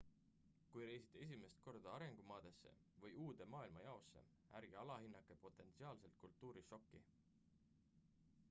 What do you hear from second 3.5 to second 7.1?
maailmajaosse ärge alahinnake potentsiaalset kultuurišokki